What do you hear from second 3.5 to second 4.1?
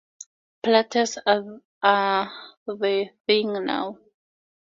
now.